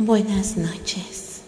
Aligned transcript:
Buenas 0.00 0.56
noches. 0.56 1.42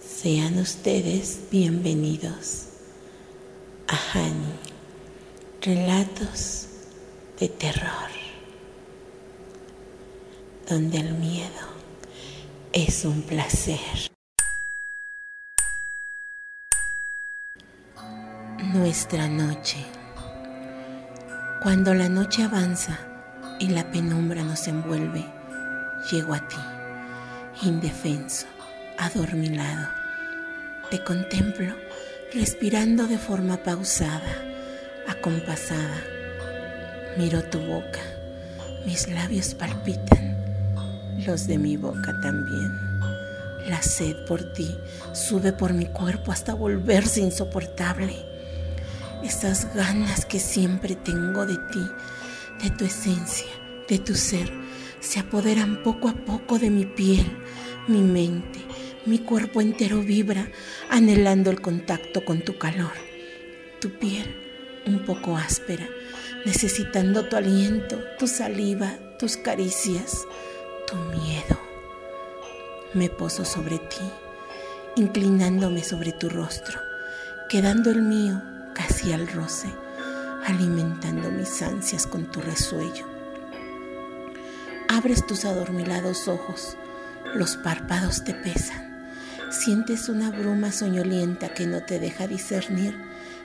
Sean 0.00 0.56
ustedes 0.60 1.40
bienvenidos 1.50 2.66
a 3.88 3.96
Hani, 3.96 4.54
relatos 5.60 6.68
de 7.40 7.48
terror, 7.48 8.08
donde 10.68 10.98
el 10.98 11.12
miedo 11.14 11.66
es 12.72 13.04
un 13.04 13.20
placer. 13.22 14.12
Nuestra 18.72 19.26
noche. 19.26 19.84
Cuando 21.64 21.94
la 21.94 22.08
noche 22.08 22.44
avanza 22.44 22.96
y 23.58 23.66
la 23.70 23.90
penumbra 23.90 24.44
nos 24.44 24.68
envuelve, 24.68 25.26
llego 26.12 26.32
a 26.32 26.46
ti 26.46 26.79
indefenso, 27.62 28.46
adormilado. 28.98 29.88
Te 30.90 31.02
contemplo 31.02 31.74
respirando 32.32 33.06
de 33.06 33.18
forma 33.18 33.58
pausada, 33.58 34.42
acompasada. 35.06 36.02
Miro 37.18 37.42
tu 37.44 37.58
boca, 37.58 38.00
mis 38.86 39.08
labios 39.08 39.54
palpitan, 39.54 40.36
los 41.26 41.46
de 41.46 41.58
mi 41.58 41.76
boca 41.76 42.18
también. 42.22 42.72
La 43.68 43.82
sed 43.82 44.16
por 44.26 44.52
ti 44.52 44.78
sube 45.12 45.52
por 45.52 45.74
mi 45.74 45.86
cuerpo 45.86 46.32
hasta 46.32 46.54
volverse 46.54 47.20
insoportable. 47.20 48.16
Esas 49.22 49.74
ganas 49.74 50.24
que 50.24 50.40
siempre 50.40 50.96
tengo 50.96 51.44
de 51.44 51.56
ti, 51.70 51.86
de 52.62 52.70
tu 52.70 52.86
esencia, 52.86 53.52
de 53.86 53.98
tu 53.98 54.14
ser, 54.14 54.50
se 55.00 55.18
apoderan 55.18 55.82
poco 55.82 56.08
a 56.08 56.14
poco 56.14 56.58
de 56.58 56.70
mi 56.70 56.84
piel, 56.84 57.26
mi 57.88 58.02
mente, 58.02 58.60
mi 59.06 59.18
cuerpo 59.18 59.60
entero 59.60 60.02
vibra 60.02 60.48
anhelando 60.90 61.50
el 61.50 61.60
contacto 61.60 62.24
con 62.24 62.42
tu 62.42 62.58
calor. 62.58 62.92
Tu 63.80 63.90
piel, 63.98 64.36
un 64.86 65.04
poco 65.04 65.36
áspera, 65.36 65.88
necesitando 66.44 67.28
tu 67.28 67.36
aliento, 67.36 67.98
tu 68.18 68.26
saliva, 68.26 68.92
tus 69.18 69.36
caricias, 69.36 70.26
tu 70.86 70.96
miedo. 70.96 71.58
Me 72.92 73.08
poso 73.08 73.44
sobre 73.44 73.78
ti, 73.78 74.04
inclinándome 74.96 75.82
sobre 75.82 76.12
tu 76.12 76.28
rostro, 76.28 76.78
quedando 77.48 77.90
el 77.90 78.02
mío 78.02 78.42
casi 78.74 79.12
al 79.12 79.28
roce, 79.28 79.68
alimentando 80.44 81.30
mis 81.30 81.62
ansias 81.62 82.06
con 82.06 82.30
tu 82.30 82.40
resuello. 82.40 83.19
Abres 84.92 85.24
tus 85.24 85.44
adormilados 85.44 86.26
ojos, 86.26 86.76
los 87.36 87.56
párpados 87.56 88.24
te 88.24 88.34
pesan, 88.34 89.06
sientes 89.48 90.08
una 90.08 90.32
bruma 90.32 90.72
soñolienta 90.72 91.54
que 91.54 91.64
no 91.64 91.84
te 91.84 92.00
deja 92.00 92.26
discernir 92.26 93.00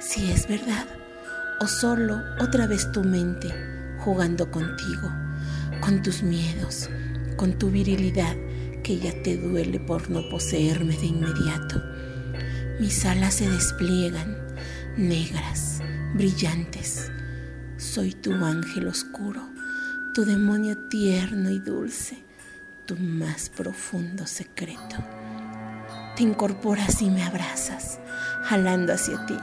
si 0.00 0.32
es 0.32 0.48
verdad 0.48 0.84
o 1.60 1.68
solo 1.68 2.20
otra 2.40 2.66
vez 2.66 2.90
tu 2.90 3.04
mente 3.04 3.54
jugando 3.98 4.50
contigo, 4.50 5.12
con 5.80 6.02
tus 6.02 6.24
miedos, 6.24 6.90
con 7.36 7.56
tu 7.56 7.70
virilidad 7.70 8.34
que 8.82 8.98
ya 8.98 9.12
te 9.22 9.36
duele 9.36 9.78
por 9.78 10.10
no 10.10 10.28
poseerme 10.30 10.96
de 10.96 11.06
inmediato. 11.06 11.80
Mis 12.80 13.04
alas 13.04 13.34
se 13.34 13.48
despliegan, 13.48 14.36
negras, 14.96 15.82
brillantes. 16.14 17.12
Soy 17.76 18.12
tu 18.12 18.32
ángel 18.32 18.88
oscuro 18.88 19.57
tu 20.18 20.24
demonio 20.24 20.76
tierno 20.88 21.48
y 21.48 21.60
dulce, 21.60 22.18
tu 22.86 22.96
más 22.96 23.50
profundo 23.50 24.26
secreto. 24.26 24.96
Te 26.16 26.24
incorporas 26.24 27.00
y 27.02 27.08
me 27.08 27.22
abrazas, 27.22 28.00
jalando 28.42 28.92
hacia 28.92 29.24
ti, 29.26 29.36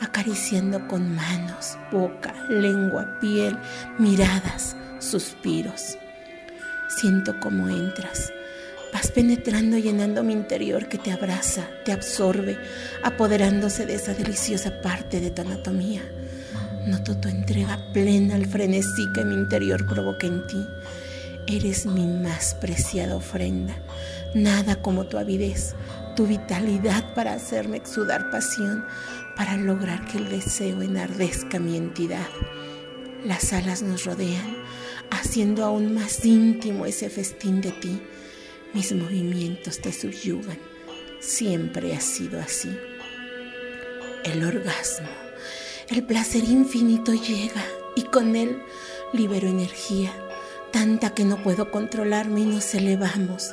acariciando 0.00 0.88
con 0.88 1.14
manos, 1.14 1.78
boca, 1.92 2.34
lengua, 2.48 3.20
piel, 3.20 3.56
miradas, 4.00 4.74
suspiros. 4.98 5.96
Siento 6.88 7.38
cómo 7.38 7.68
entras, 7.68 8.32
vas 8.92 9.12
penetrando, 9.12 9.78
llenando 9.78 10.24
mi 10.24 10.32
interior 10.32 10.88
que 10.88 10.98
te 10.98 11.12
abraza, 11.12 11.68
te 11.84 11.92
absorbe, 11.92 12.58
apoderándose 13.04 13.86
de 13.86 13.94
esa 13.94 14.12
deliciosa 14.12 14.82
parte 14.82 15.20
de 15.20 15.30
tu 15.30 15.42
anatomía 15.42 16.02
Noto 16.86 17.16
tu 17.16 17.28
entrega 17.28 17.80
plena 17.92 18.36
al 18.36 18.46
frenesí 18.46 19.10
que 19.12 19.24
mi 19.24 19.34
interior 19.34 19.84
provoca 19.86 20.28
en 20.28 20.46
ti. 20.46 20.64
Eres 21.48 21.84
mi 21.84 22.06
más 22.06 22.54
preciada 22.54 23.16
ofrenda. 23.16 23.74
Nada 24.34 24.76
como 24.76 25.06
tu 25.06 25.18
avidez, 25.18 25.74
tu 26.14 26.28
vitalidad 26.28 27.12
para 27.14 27.32
hacerme 27.32 27.78
exudar 27.78 28.30
pasión, 28.30 28.84
para 29.34 29.56
lograr 29.56 30.06
que 30.06 30.18
el 30.18 30.28
deseo 30.28 30.80
enardezca 30.80 31.58
mi 31.58 31.76
entidad. 31.76 32.28
Las 33.24 33.52
alas 33.52 33.82
nos 33.82 34.04
rodean, 34.04 34.56
haciendo 35.10 35.64
aún 35.64 35.92
más 35.92 36.24
íntimo 36.24 36.86
ese 36.86 37.10
festín 37.10 37.60
de 37.62 37.72
ti. 37.72 38.00
Mis 38.74 38.92
movimientos 38.92 39.80
te 39.80 39.92
subyugan. 39.92 40.58
Siempre 41.18 41.96
ha 41.96 42.00
sido 42.00 42.40
así. 42.40 42.70
El 44.22 44.44
orgasmo 44.44 45.25
el 45.88 46.02
placer 46.02 46.44
infinito 46.44 47.12
llega 47.14 47.62
y 47.94 48.02
con 48.02 48.34
él 48.34 48.62
libero 49.12 49.48
energía, 49.48 50.10
tanta 50.72 51.10
que 51.10 51.24
no 51.24 51.42
puedo 51.42 51.70
controlarme 51.70 52.40
y 52.40 52.46
nos 52.46 52.74
elevamos. 52.74 53.52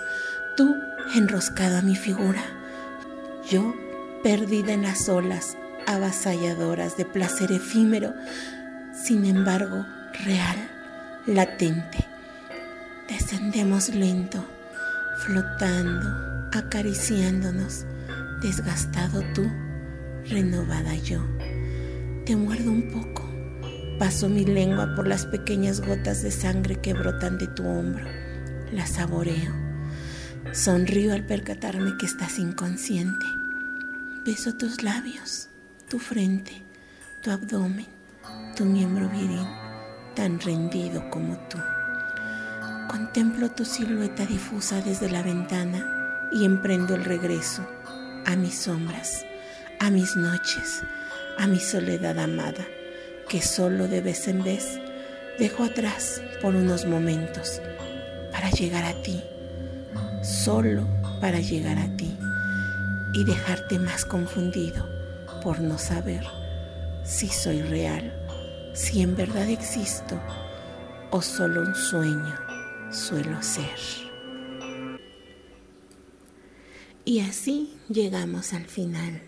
Tú 0.57 0.75
enroscado 1.15 1.77
a 1.77 1.81
mi 1.81 1.95
figura, 1.95 2.43
yo 3.49 3.73
perdida 4.23 4.73
en 4.73 4.83
las 4.83 5.09
olas 5.09 5.57
avasalladoras 5.85 6.97
de 6.97 7.05
placer 7.05 7.51
efímero, 7.51 8.13
sin 8.93 9.25
embargo 9.25 9.85
real, 10.25 10.57
latente. 11.27 12.07
Descendemos 13.07 13.89
lento, 13.89 14.43
flotando, 15.25 16.49
acariciándonos, 16.51 17.85
desgastado 18.41 19.21
tú, 19.33 19.51
renovada 20.25 20.95
yo. 20.95 21.21
Te 22.25 22.37
muerdo 22.37 22.71
un 22.71 22.83
poco. 22.83 23.29
Paso 23.99 24.29
mi 24.29 24.45
lengua 24.45 24.95
por 24.95 25.07
las 25.07 25.25
pequeñas 25.25 25.81
gotas 25.81 26.23
de 26.23 26.31
sangre 26.31 26.79
que 26.79 26.93
brotan 26.93 27.37
de 27.37 27.47
tu 27.47 27.67
hombro. 27.67 28.05
La 28.71 28.87
saboreo. 28.87 29.51
Sonrío 30.53 31.13
al 31.13 31.25
percatarme 31.25 31.97
que 31.97 32.05
estás 32.05 32.39
inconsciente. 32.39 33.25
Beso 34.25 34.53
tus 34.55 34.83
labios, 34.83 35.49
tu 35.89 35.99
frente, 35.99 36.63
tu 37.21 37.29
abdomen, 37.29 37.87
tu 38.55 38.63
miembro 38.63 39.09
viril, 39.09 39.45
tan 40.15 40.39
rendido 40.39 41.09
como 41.09 41.35
tú. 41.49 41.57
Contemplo 42.89 43.51
tu 43.51 43.65
silueta 43.65 44.25
difusa 44.25 44.79
desde 44.79 45.11
la 45.11 45.23
ventana 45.23 46.29
y 46.31 46.45
emprendo 46.45 46.95
el 46.95 47.03
regreso 47.03 47.67
a 48.25 48.37
mis 48.37 48.55
sombras, 48.55 49.25
a 49.81 49.89
mis 49.89 50.15
noches, 50.15 50.83
a 51.37 51.47
mi 51.47 51.59
soledad 51.59 52.17
amada, 52.19 52.65
que 53.29 53.41
solo 53.41 53.87
de 53.87 54.01
vez 54.01 54.27
en 54.27 54.43
vez 54.43 54.79
dejo 55.39 55.63
atrás 55.63 56.21
por 56.41 56.55
unos 56.55 56.85
momentos 56.85 57.61
para 58.31 58.49
llegar 58.51 58.83
a 58.85 59.01
ti, 59.01 59.21
solo 60.21 60.87
para 61.19 61.39
llegar 61.39 61.77
a 61.77 61.95
ti 61.95 62.17
y 63.13 63.23
dejarte 63.23 63.79
más 63.79 64.05
confundido 64.05 64.87
por 65.41 65.59
no 65.59 65.77
saber 65.77 66.25
si 67.03 67.27
soy 67.27 67.61
real, 67.61 68.13
si 68.73 69.01
en 69.01 69.15
verdad 69.15 69.49
existo 69.49 70.19
o 71.11 71.21
solo 71.21 71.61
un 71.61 71.75
sueño 71.75 72.35
suelo 72.89 73.41
ser. 73.41 73.67
Y 77.05 77.19
así 77.19 77.77
llegamos 77.89 78.53
al 78.53 78.65
final. 78.65 79.21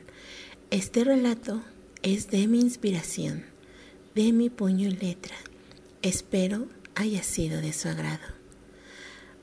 Este 0.71 1.03
relato 1.03 1.62
es 2.05 2.27
de 2.27 2.45
mi 2.47 2.59
inspiración, 2.59 3.43
de 4.13 4.31
mi 4.31 4.51
puño 4.51 4.87
y 4.87 4.91
letra. 4.91 5.35
Espero 6.03 6.67
haya 6.93 7.23
sido 7.23 7.61
de 7.61 7.73
su 7.73 7.89
agrado. 7.89 8.27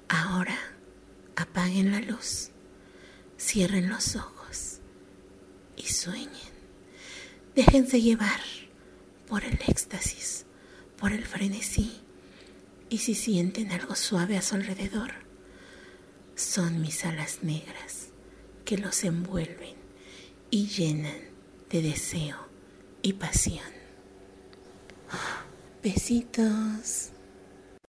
Ahora 0.09 0.57
apaguen 1.35 1.91
la 1.91 2.01
luz, 2.01 2.51
cierren 3.37 3.89
los 3.89 4.15
ojos 4.15 4.79
y 5.77 5.89
sueñen. 5.89 6.53
Déjense 7.57 8.01
llevar 8.01 8.41
por 9.27 9.43
el 9.43 9.59
éxtasis, 9.67 10.47
por 10.99 11.13
el 11.13 11.25
frenesí. 11.25 12.01
Y 12.89 12.99
si 12.99 13.17
sienten 13.17 13.73
algo 13.73 13.97
suave 13.97 14.37
a 14.37 14.43
su 14.43 14.55
alrededor, 14.55 15.11
son 16.37 16.81
mis 16.81 17.05
alas 17.05 17.41
negras 17.43 18.11
que 18.65 18.79
los 18.79 19.03
envuelven 19.03 19.75
y 20.49 20.69
llenan 20.69 21.19
de 21.69 21.83
deseo 21.83 22.52
y 23.03 23.13
pasión. 23.15 23.65
Besitos. 25.83 27.11